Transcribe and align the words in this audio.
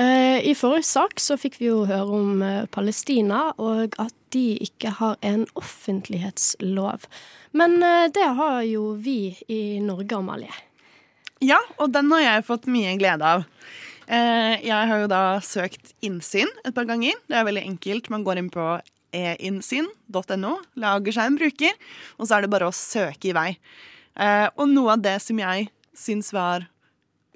i 0.00 0.54
forrige 0.58 0.88
sak 0.88 1.20
så 1.22 1.36
fikk 1.38 1.60
vi 1.60 1.68
jo 1.68 1.84
høre 1.86 2.16
om 2.16 2.42
eh, 2.42 2.64
Palestina, 2.72 3.52
og 3.62 3.94
at 4.02 4.14
de 4.34 4.56
ikke 4.64 4.90
har 4.98 5.16
en 5.22 5.44
offentlighetslov. 5.54 7.06
Men 7.54 7.78
eh, 7.82 8.08
det 8.14 8.26
har 8.38 8.62
jo 8.66 8.94
vi 8.98 9.36
i 9.46 9.78
Norge, 9.84 10.18
Amalie. 10.18 10.54
Ja, 11.44 11.60
og 11.78 11.92
den 11.94 12.10
har 12.14 12.24
jeg 12.24 12.46
fått 12.48 12.66
mye 12.70 12.96
glede 12.98 13.30
av. 13.36 13.46
Eh, 14.06 14.58
jeg 14.66 14.90
har 14.90 15.04
jo 15.04 15.10
da 15.10 15.22
søkt 15.44 15.94
innsyn 16.04 16.50
et 16.64 16.74
par 16.76 16.88
ganger. 16.88 17.16
Det 17.30 17.38
er 17.38 17.46
veldig 17.46 17.64
enkelt. 17.70 18.10
Man 18.12 18.26
går 18.26 18.42
inn 18.42 18.50
på 18.52 18.66
einnsyn.no, 19.14 20.54
lager 20.82 21.14
seg 21.14 21.28
en 21.30 21.38
bruker, 21.38 21.76
og 22.18 22.26
så 22.26 22.36
er 22.36 22.44
det 22.44 22.50
bare 22.50 22.66
å 22.66 22.74
søke 22.74 23.30
i 23.30 23.36
vei. 23.36 23.50
Eh, 24.18 24.48
og 24.58 24.66
noe 24.70 24.96
av 24.96 25.04
det 25.04 25.20
som 25.22 25.38
jeg 25.38 25.68
syns 25.94 26.32
var 26.34 26.66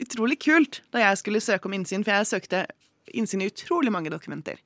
utrolig 0.02 0.38
kult 0.42 0.82
da 0.94 1.02
jeg 1.02 1.20
skulle 1.22 1.42
søke 1.42 1.68
om 1.68 1.76
innsyn, 1.78 2.04
for 2.06 2.14
jeg 2.14 2.30
søkte 2.30 2.66
innsyn 3.16 3.42
i 3.42 3.48
utrolig 3.48 3.92
mange 3.92 4.10
dokumenter. 4.12 4.58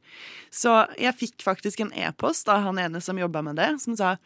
Så 0.51 0.73
jeg 1.01 1.15
fikk 1.19 1.45
faktisk 1.45 1.83
en 1.85 1.93
e-post 1.95 2.49
av 2.51 2.65
han 2.66 2.80
ene 2.83 3.01
som 3.05 3.19
jobba 3.21 3.43
med 3.47 3.61
det, 3.61 3.69
som 3.83 3.97
sa 3.99 4.16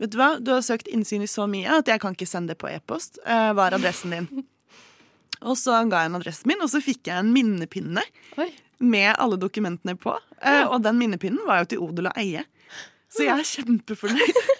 Vet 0.00 0.14
du 0.14 0.16
hva, 0.18 0.32
du 0.40 0.50
har 0.54 0.64
søkt 0.64 0.88
innsyn 0.88 1.22
i 1.22 1.28
så 1.30 1.46
mye 1.50 1.80
at 1.80 1.90
jeg 1.90 2.00
kan 2.02 2.16
ikke 2.16 2.28
sende 2.28 2.54
det 2.54 2.60
på 2.62 2.70
e-post. 2.70 3.20
Eh, 3.26 3.50
hva 3.54 3.68
er 3.68 3.76
adressen 3.76 4.14
din? 4.16 4.30
Og 5.50 5.56
så 5.56 5.76
ga 5.88 6.02
jeg 6.02 6.10
en 6.10 6.18
adressen 6.18 6.50
min, 6.50 6.60
og 6.60 6.68
så 6.68 6.82
fikk 6.84 7.08
jeg 7.08 7.16
en 7.16 7.30
minnepinne 7.32 8.02
Oi. 8.36 8.50
med 8.84 9.14
alle 9.14 9.38
dokumentene 9.40 9.94
på. 9.96 10.12
Eh, 10.36 10.66
og 10.66 10.82
den 10.84 10.98
minnepinnen 11.00 11.46
var 11.48 11.62
jo 11.62 11.70
til 11.70 11.84
odel 11.86 12.10
og 12.10 12.18
eie. 12.20 12.42
Så 13.08 13.24
jeg 13.24 13.40
er 13.40 13.48
kjempefornøyd. 13.48 14.40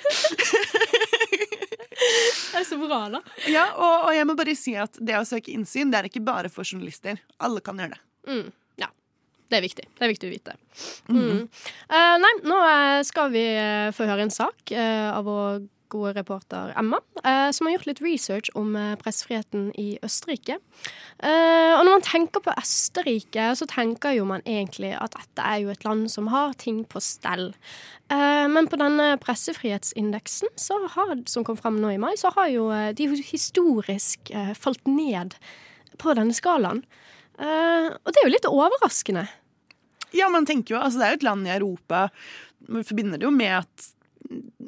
Er 2.60 2.66
så 2.68 2.76
bra, 2.80 3.00
da. 3.12 3.20
Ja, 3.48 3.66
og, 3.72 4.06
og 4.08 4.14
jeg 4.14 4.28
må 4.28 4.36
bare 4.38 4.54
si 4.58 4.74
at 4.78 4.98
det 5.00 5.16
å 5.16 5.26
søke 5.28 5.52
innsyn, 5.54 5.92
det 5.92 6.00
er 6.00 6.08
ikke 6.10 6.24
bare 6.24 6.50
for 6.52 6.68
journalister. 6.68 7.20
Alle 7.40 7.62
kan 7.64 7.80
gjøre 7.80 7.96
det. 7.96 8.00
Mm, 8.28 8.50
ja. 8.82 8.90
Det 9.48 9.58
er 9.58 9.64
viktig. 9.64 9.86
Det 9.96 10.06
er 10.06 10.12
viktig 10.12 10.28
å 10.28 10.34
vite. 10.34 10.56
Mm. 11.08 11.46
Eh, 11.48 12.14
nei, 12.22 12.32
nå 12.44 12.58
eh, 12.68 13.00
skal 13.08 13.32
vi 13.32 13.44
eh, 13.54 13.90
få 13.96 14.08
høre 14.10 14.28
en 14.28 14.34
sak 14.34 14.74
uh, 14.76 15.08
av 15.16 15.24
vår 15.26 15.62
gode 15.90 16.14
reporter 16.16 16.72
Emma, 16.78 17.00
eh, 17.24 17.50
som 17.54 17.66
har 17.66 17.74
gjort 17.74 17.88
litt 17.88 18.02
research 18.04 18.50
om 18.58 18.74
eh, 18.78 18.94
pressefriheten 19.00 19.70
i 19.80 19.98
Østerrike. 20.06 20.58
Eh, 21.18 21.72
og 21.76 21.84
når 21.84 21.92
man 21.92 22.06
tenker 22.06 22.44
på 22.44 22.54
Østerrike, 22.56 23.50
så 23.58 23.68
tenker 23.70 24.16
jo 24.16 24.28
man 24.28 24.44
egentlig 24.46 24.92
at 24.96 25.16
dette 25.16 25.46
er 25.46 25.64
jo 25.64 25.72
et 25.72 25.84
land 25.86 26.08
som 26.12 26.30
har 26.32 26.54
ting 26.60 26.82
på 26.88 27.02
stell. 27.04 27.50
Men 28.10 28.66
på 28.66 28.74
denne 28.74 29.12
pressefrihetsindeksen, 29.22 30.50
har, 30.96 31.12
som 31.30 31.44
kom 31.46 31.54
fram 31.54 31.76
nå 31.78 31.92
i 31.94 32.00
mai, 32.02 32.16
så 32.18 32.32
har 32.34 32.48
jo 32.50 32.64
de 32.98 33.06
historisk 33.28 34.32
falt 34.58 34.90
ned 34.90 35.36
på 36.02 36.16
denne 36.18 36.34
skalaen. 36.34 36.82
Og 37.38 38.10
det 38.10 38.18
er 38.18 38.26
jo 38.26 38.34
litt 38.34 38.50
overraskende. 38.50 39.28
Ja, 40.10 40.26
man 40.26 40.48
tenker 40.48 40.74
jo, 40.74 40.80
altså 40.82 40.98
Det 40.98 41.06
er 41.06 41.14
jo 41.14 41.20
et 41.20 41.28
land 41.28 41.46
i 41.46 41.54
Europa. 41.54 42.02
Vi 42.66 42.82
forbinder 42.88 43.22
det 43.22 43.28
jo 43.28 43.34
med 43.34 43.60
at 43.60 43.86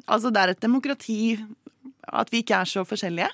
altså, 0.07 0.29
det 0.29 0.41
er 0.41 0.53
et 0.53 0.61
demokrati. 0.61 1.37
At 2.03 2.31
vi 2.33 2.43
ikke 2.43 2.57
er 2.59 2.67
så 2.67 2.83
forskjellige. 2.83 3.29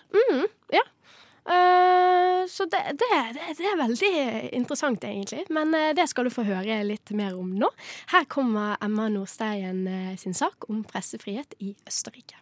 Eh, 1.49 2.47
så 2.47 2.65
det, 2.69 2.81
det, 2.99 3.07
det, 3.33 3.45
det 3.57 3.65
er 3.65 3.79
veldig 3.79 4.11
interessant, 4.53 5.03
egentlig. 5.03 5.47
Men 5.53 5.73
uh, 5.73 5.89
det 5.97 6.05
skal 6.11 6.27
du 6.27 6.33
få 6.33 6.45
høre 6.45 6.77
litt 6.85 7.09
mer 7.17 7.37
om 7.37 7.55
nå. 7.57 7.71
Her 8.13 8.27
kommer 8.29 8.77
Emma 8.85 9.07
Nordsteien 9.09 9.81
uh, 9.87 10.13
sin 10.19 10.37
sak 10.37 10.69
om 10.69 10.83
pressefrihet 10.85 11.57
i 11.63 11.73
Østerrike. 11.89 12.37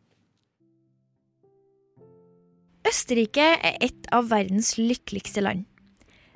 Østerrike 2.87 3.47
er 3.55 3.79
et 3.83 4.11
av 4.15 4.27
verdens 4.31 4.75
lykkeligste 4.79 5.43
land. 5.43 5.63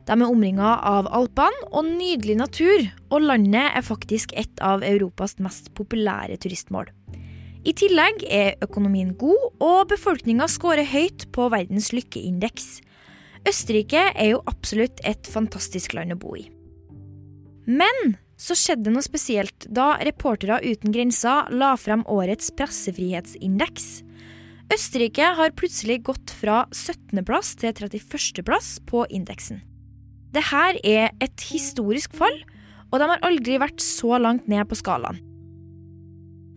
De 0.07 0.15
er 0.15 0.25
omringa 0.25 0.77
av 0.87 1.07
Alpene 1.13 1.67
og 1.69 1.85
nydelig 1.87 2.37
natur, 2.39 2.87
og 3.11 3.27
landet 3.27 3.67
er 3.69 3.85
faktisk 3.85 4.33
et 4.39 4.63
av 4.63 4.83
Europas 4.83 5.37
mest 5.43 5.69
populære 5.77 6.39
turistmål. 6.41 6.89
I 7.61 7.73
tillegg 7.77 8.23
er 8.25 8.55
økonomien 8.65 9.11
god, 9.21 9.43
og 9.61 9.91
befolkninga 9.91 10.47
scorer 10.49 10.87
høyt 10.89 11.27
på 11.35 11.45
verdens 11.53 11.91
lykkeindeks. 11.93 12.79
Østerrike 13.45 14.07
er 14.15 14.31
jo 14.33 14.41
absolutt 14.49 15.01
et 15.05 15.29
fantastisk 15.29 15.93
land 15.97 16.15
å 16.15 16.19
bo 16.21 16.33
i. 16.39 16.47
Men 17.69 18.15
så 18.41 18.57
skjedde 18.57 18.89
noe 18.89 19.05
spesielt 19.05 19.67
da 19.69 19.93
Reportere 20.01 20.57
uten 20.65 20.93
grenser 20.93 21.51
la 21.53 21.75
frem 21.77 22.01
årets 22.09 22.49
pressefrihetsindeks. 22.57 23.89
Østerrike 24.73 25.33
har 25.37 25.53
plutselig 25.53 26.01
gått 26.09 26.33
fra 26.33 26.63
17.-plass 26.73 27.53
til 27.61 27.75
31.-plass 27.75 28.79
på 28.89 29.05
indeksen. 29.13 29.61
Dette 30.33 30.67
er 30.87 31.11
et 31.21 31.49
historisk 31.51 32.15
fall, 32.17 32.39
og 32.89 33.01
de 33.01 33.09
har 33.11 33.27
aldri 33.27 33.59
vært 33.61 33.83
så 33.83 34.17
langt 34.17 34.49
ned 34.49 34.65
på 34.69 34.79
skalaen. 34.79 35.19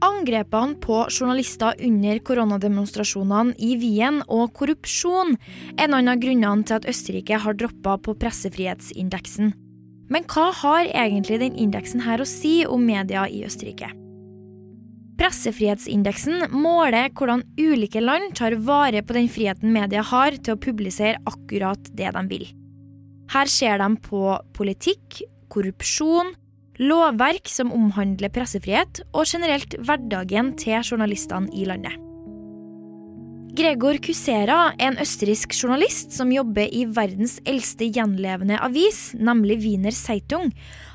Angrepene 0.04 0.76
på 0.84 0.98
journalister 1.08 1.78
under 1.86 2.18
koronademonstrasjonene 2.28 3.54
i 3.62 3.72
Wien 3.80 4.20
og 4.28 4.52
korrupsjon 4.58 5.36
er 5.80 5.88
noen 5.88 6.10
av 6.12 6.20
grunnene 6.20 6.66
til 6.66 6.76
at 6.76 6.88
Østerrike 6.90 7.38
har 7.40 7.56
droppa 7.56 7.96
på 8.04 8.16
pressefrihetsindeksen. 8.20 9.54
Men 10.12 10.26
hva 10.28 10.50
har 10.60 10.90
egentlig 10.90 11.40
den 11.40 11.56
indeksen 11.56 12.04
her 12.04 12.20
å 12.20 12.28
si 12.28 12.58
om 12.68 12.84
media 12.84 13.24
i 13.30 13.46
Østerrike? 13.48 13.88
Pressefrihetsindeksen 15.16 16.50
måler 16.52 17.08
hvordan 17.14 17.46
ulike 17.56 18.02
land 18.02 18.34
tar 18.36 18.58
vare 18.66 19.00
på 19.06 19.16
den 19.16 19.30
friheten 19.32 19.72
media 19.72 20.02
har 20.04 20.36
til 20.36 20.56
å 20.56 20.60
publisere 20.60 21.22
akkurat 21.30 21.92
det 21.96 22.10
de 22.12 22.24
vil. 22.28 22.48
Her 23.32 23.48
ser 23.48 23.78
de 23.80 23.88
på 24.04 24.34
politikk, 24.52 25.22
korrupsjon, 25.48 26.34
lovverk 26.80 27.50
som 27.50 27.72
omhandler 27.74 28.32
pressefrihet, 28.34 29.04
og 29.14 29.28
generelt 29.28 29.76
hverdagen 29.78 30.54
til 30.60 30.80
journalistene 30.82 31.52
i 31.54 31.68
landet. 31.68 32.00
Gregor 33.54 34.00
Kusera 34.02 34.72
er 34.72 34.88
en 34.88 34.96
østerriksk 34.98 35.52
journalist 35.54 36.10
som 36.16 36.32
jobber 36.34 36.66
i 36.74 36.80
verdens 36.90 37.36
eldste 37.46 37.86
gjenlevende 37.86 38.58
avis, 38.58 39.12
nemlig 39.14 39.60
Wiener 39.62 39.94
Zeitung, 39.94 40.50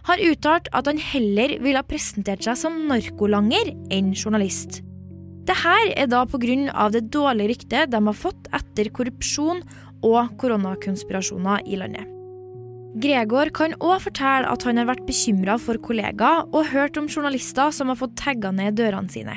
har 0.10 0.20
uttalt 0.28 0.68
at 0.76 0.90
han 0.92 1.00
heller 1.00 1.56
ville 1.64 1.80
ha 1.80 1.88
presentert 1.88 2.44
seg 2.44 2.60
som 2.60 2.76
narkolanger 2.92 3.72
enn 3.96 4.12
journalist. 4.12 4.82
Dette 5.48 5.78
er 5.96 6.12
da 6.12 6.26
pga. 6.28 6.90
det 6.92 7.08
dårlige 7.08 7.54
ryktet 7.54 7.92
de 7.96 8.06
har 8.12 8.22
fått 8.28 8.52
etter 8.52 8.92
korrupsjon 8.92 9.64
og 10.04 10.36
koronakonspirasjoner 10.44 11.64
i 11.64 11.80
landet. 11.80 12.19
Gregor 12.98 13.52
kan 13.54 13.76
òg 13.78 14.00
fortelle 14.08 14.50
at 14.50 14.64
han 14.66 14.80
har 14.82 14.88
vært 14.90 15.06
bekymra 15.06 15.60
for 15.62 15.78
kollegaer 15.84 16.48
og 16.50 16.72
hørt 16.72 16.98
om 16.98 17.10
journalister 17.12 17.70
som 17.76 17.92
har 17.92 18.00
fått 18.00 18.16
tagga 18.18 18.50
ned 18.56 18.80
dørene 18.80 19.14
sine. 19.14 19.36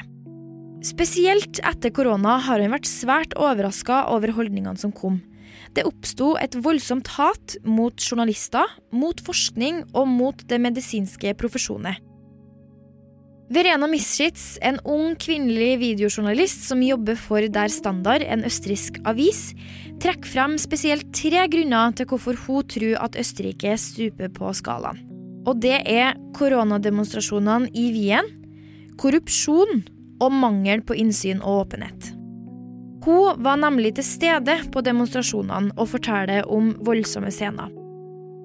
Spesielt 0.83 1.61
etter 1.62 1.93
korona 1.95 2.39
har 2.43 2.62
han 2.62 2.73
vært 2.73 2.89
svært 2.89 3.37
overraska 3.39 4.07
over 4.11 4.33
holdningene 4.35 4.81
som 4.81 4.95
kom. 4.95 5.21
Det 5.77 5.85
oppsto 5.87 6.33
et 6.41 6.57
voldsomt 6.65 7.12
hat 7.19 7.59
mot 7.65 7.95
journalister, 8.01 8.67
mot 8.91 9.21
forskning 9.23 9.85
og 9.93 10.09
mot 10.09 10.43
det 10.49 10.59
medisinske 10.61 11.37
profesjoner. 11.38 12.00
Verena 13.52 13.84
Mischitz, 13.84 14.56
en 14.64 14.78
ung 14.88 15.12
kvinnelig 15.20 15.75
videojournalist 15.76 16.62
som 16.64 16.81
jobber 16.81 17.19
for 17.20 17.44
Der 17.52 17.69
Standard, 17.69 18.22
en 18.25 18.46
østerriksk 18.49 18.96
avis, 19.04 19.50
trekker 20.00 20.31
frem 20.31 20.54
spesielt 20.56 21.10
tre 21.12 21.43
grunner 21.52 21.93
til 21.93 22.08
hvorfor 22.08 22.38
hun 22.46 22.64
tror 22.64 23.02
at 23.04 23.19
Østerrike 23.20 23.75
stuper 23.76 24.32
på 24.32 24.54
skalaen. 24.56 25.02
Og 25.44 25.60
det 25.60 25.82
er 25.84 26.16
koronademonstrasjonene 26.38 27.69
i 27.76 27.90
Wien, 27.93 28.32
korrupsjon 28.96 29.84
og 30.22 30.32
mangel 30.32 30.81
på 30.81 30.96
innsyn 30.96 31.44
og 31.44 31.66
åpenhet. 31.66 32.08
Hun 33.04 33.44
var 33.44 33.60
nemlig 33.60 33.99
til 33.99 34.08
stede 34.14 34.56
på 34.72 34.81
demonstrasjonene 34.81 35.76
og 35.76 35.93
forteller 35.93 36.49
om 36.49 36.72
voldsomme 36.88 37.34
scener. 37.34 37.81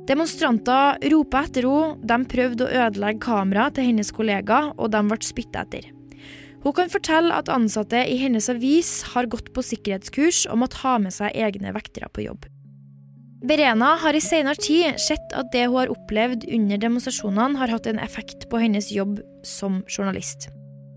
Demonstranter 0.08 1.02
ropa 1.12 1.44
etter 1.44 1.68
henne, 1.68 1.98
de 2.08 2.18
prøvde 2.32 2.64
å 2.64 2.72
ødelegge 2.86 3.26
kameraet 3.26 3.76
til 3.76 3.90
hennes 3.90 4.12
kollega, 4.16 4.70
og 4.80 4.94
de 4.94 5.02
ble 5.10 5.20
spytta 5.26 5.66
etter. 5.66 5.90
Hun 6.64 6.76
kan 6.76 6.92
fortelle 6.92 7.36
at 7.36 7.52
ansatte 7.52 8.00
i 8.08 8.16
hennes 8.20 8.48
avis 8.52 9.02
har 9.14 9.28
gått 9.32 9.52
på 9.56 9.64
sikkerhetskurs 9.64 10.46
og 10.52 10.62
måtte 10.64 10.80
ha 10.82 10.98
med 11.00 11.16
seg 11.16 11.36
egne 11.36 11.74
vektere 11.76 12.10
på 12.12 12.26
jobb. 12.26 12.48
Berena 13.48 13.94
har 14.02 14.18
i 14.18 14.24
senere 14.24 14.58
tid 14.58 14.98
sett 15.00 15.36
at 15.38 15.52
det 15.54 15.68
hun 15.68 15.78
har 15.78 15.94
opplevd 15.94 16.48
under 16.56 16.80
demonstrasjonene, 16.82 17.60
har 17.60 17.76
hatt 17.76 17.88
en 17.92 18.02
effekt 18.02 18.48
på 18.50 18.64
hennes 18.64 18.90
jobb 18.92 19.20
som 19.46 19.84
journalist. 19.92 20.50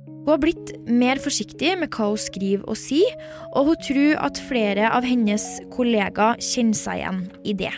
Hun 0.06 0.32
har 0.32 0.40
blitt 0.40 0.72
mer 0.88 1.20
forsiktig 1.20 1.74
med 1.80 1.92
hva 1.92 2.12
hun 2.12 2.20
skriver 2.20 2.64
og 2.64 2.78
sier, 2.80 3.20
og 3.52 3.72
hun 3.72 3.84
tror 3.84 4.18
at 4.24 4.40
flere 4.48 4.88
av 4.88 5.04
hennes 5.04 5.44
kollegaer 5.74 6.40
kjenner 6.40 6.78
seg 6.78 7.02
igjen 7.02 7.22
i 7.44 7.56
det. 7.60 7.74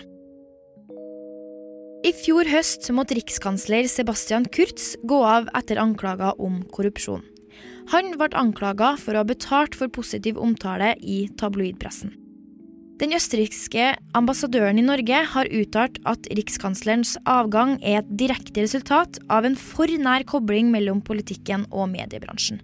I 2.02 2.10
fjor 2.18 2.48
høst 2.50 2.88
måtte 2.90 3.14
rikskansler 3.14 3.86
Sebastian 3.86 4.48
Kurz 4.50 4.96
gå 5.06 5.20
av 5.22 5.44
etter 5.54 5.78
anklager 5.78 6.34
om 6.42 6.56
korrupsjon. 6.74 7.22
Han 7.92 8.16
ble 8.18 8.26
anklaga 8.38 8.96
for 8.98 9.14
å 9.14 9.22
ha 9.22 9.28
betalt 9.28 9.76
for 9.78 9.90
positiv 9.94 10.40
omtale 10.42 10.96
i 10.98 11.28
tabloidpressen. 11.38 12.10
Den 12.98 13.14
østerrikske 13.14 13.92
ambassadøren 14.18 14.80
i 14.82 14.84
Norge 14.86 15.20
har 15.30 15.50
uttalt 15.54 16.00
at 16.06 16.26
rikskanslerens 16.34 17.14
avgang 17.22 17.76
er 17.78 18.00
et 18.00 18.10
direkte 18.18 18.66
resultat 18.66 19.20
av 19.30 19.46
en 19.46 19.54
for 19.58 19.90
nær 20.02 20.26
kobling 20.26 20.74
mellom 20.74 21.04
politikken 21.06 21.68
og 21.70 21.86
mediebransjen. 21.94 22.58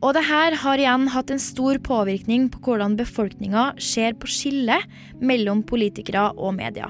Og 0.00 0.16
det 0.16 0.24
her 0.24 0.56
har 0.64 0.80
igjen 0.80 1.04
hatt 1.12 1.28
en 1.28 1.42
stor 1.42 1.76
påvirkning 1.84 2.48
på 2.48 2.64
hvordan 2.64 2.96
befolkninga 2.96 3.74
ser 3.76 4.16
på 4.16 4.32
skillet 4.32 4.88
mellom 5.20 5.60
politikere 5.68 6.30
og 6.40 6.56
media. 6.56 6.88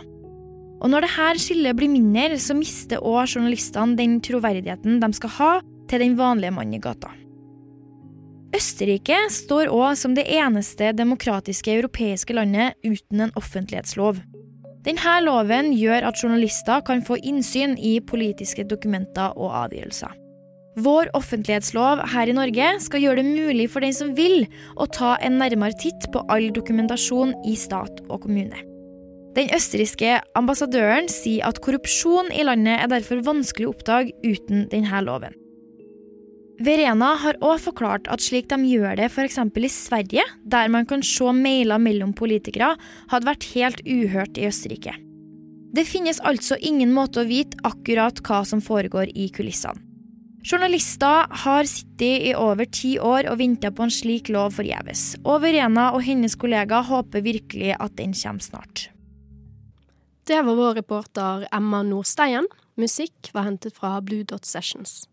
Og 0.81 0.89
når 0.89 1.05
dette 1.05 1.45
skillet 1.45 1.77
blir 1.77 1.93
mindre, 1.93 2.39
så 2.41 2.57
mister 2.57 3.05
òg 3.05 3.37
journalistene 3.37 3.99
den 3.99 4.19
troverdigheten 4.25 5.01
de 5.03 5.11
skal 5.17 5.35
ha 5.37 5.51
til 5.91 6.05
den 6.05 6.17
vanlige 6.19 6.55
mann 6.57 6.73
i 6.75 6.81
gata. 6.81 7.13
Østerrike 8.57 9.17
står 9.31 9.71
òg 9.71 9.95
som 9.99 10.17
det 10.17 10.25
eneste 10.27 10.91
demokratiske 10.97 11.71
europeiske 11.77 12.35
landet 12.35 12.75
uten 12.83 13.27
en 13.27 13.35
offentlighetslov. 13.39 14.19
Denne 14.87 15.19
loven 15.23 15.75
gjør 15.77 16.09
at 16.09 16.23
journalister 16.23 16.81
kan 16.87 17.05
få 17.05 17.21
innsyn 17.21 17.77
i 17.77 17.99
politiske 18.01 18.65
dokumenter 18.65 19.37
og 19.37 19.53
avgjørelser. 19.67 20.17
Vår 20.81 21.11
offentlighetslov 21.19 22.01
her 22.15 22.31
i 22.31 22.35
Norge 22.35 22.73
skal 22.81 23.05
gjøre 23.05 23.21
det 23.21 23.29
mulig 23.29 23.69
for 23.71 23.85
den 23.85 23.95
som 23.95 24.15
vil, 24.17 24.47
å 24.81 24.89
ta 24.89 25.17
en 25.21 25.37
nærmere 25.43 25.77
titt 25.83 26.09
på 26.15 26.25
all 26.33 26.49
dokumentasjon 26.57 27.37
i 27.45 27.57
stat 27.59 28.01
og 28.09 28.23
kommune. 28.25 28.70
Den 29.37 29.53
østerrikske 29.55 30.17
ambassadøren 30.39 31.07
sier 31.11 31.47
at 31.47 31.61
korrupsjon 31.63 32.33
i 32.35 32.43
landet 32.47 32.81
er 32.81 32.91
derfor 32.91 33.23
vanskelig 33.27 33.69
å 33.69 33.75
oppdage 33.77 34.17
uten 34.27 34.67
denne 34.73 35.03
loven. 35.07 35.37
Verena 36.61 37.15
har 37.23 37.39
òg 37.41 37.63
forklart 37.63 38.09
at 38.13 38.21
slik 38.21 38.51
de 38.51 38.59
gjør 38.69 38.99
det 38.99 39.07
f.eks. 39.09 39.39
i 39.41 39.71
Sverige, 39.73 40.25
der 40.45 40.69
man 40.69 40.85
kan 40.85 41.01
se 41.07 41.33
mailer 41.33 41.81
mellom 41.81 42.13
politikere, 42.13 42.75
hadde 43.09 43.29
vært 43.31 43.47
helt 43.55 43.81
uhørt 43.87 44.37
i 44.37 44.45
Østerrike. 44.51 44.93
Det 45.73 45.87
finnes 45.87 46.21
altså 46.27 46.59
ingen 46.61 46.93
måte 46.93 47.23
å 47.23 47.29
vite 47.31 47.57
akkurat 47.65 48.21
hva 48.27 48.43
som 48.45 48.61
foregår 48.61 49.15
i 49.15 49.31
kulissene. 49.33 49.87
Journalister 50.41 51.29
har 51.45 51.67
sittet 51.69 52.31
i 52.31 52.31
over 52.37 52.65
ti 52.65 52.95
år 52.97 53.27
og 53.29 53.39
venta 53.43 53.69
på 53.73 53.85
en 53.85 53.93
slik 53.93 54.31
lov 54.33 54.55
forgjeves, 54.57 55.19
og 55.21 55.43
Verena 55.45 55.91
og 55.93 56.05
hennes 56.07 56.37
kollega 56.41 56.81
håper 56.89 57.25
virkelig 57.25 57.75
at 57.77 57.97
den 58.01 58.17
kommer 58.17 58.45
snart. 58.45 58.89
Det 60.31 60.43
var 60.43 60.55
vår 60.55 60.75
reporter 60.75 61.49
Emma 61.51 61.83
Nordsteien. 61.83 62.47
Musikk 62.79 63.33
var 63.35 63.49
hentet 63.49 63.75
fra 63.75 63.97
Blue 64.01 64.23
Dot 64.23 64.45
Sessions. 64.47 65.09